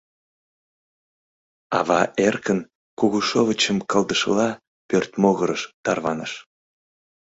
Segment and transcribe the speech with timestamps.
[1.79, 2.59] Ава эркын,
[2.99, 4.49] кугу шовычым кылдышыла,
[4.89, 6.33] пӧрт могырыш тарваныш.